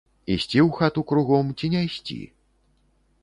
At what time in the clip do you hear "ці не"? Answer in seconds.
1.57-1.81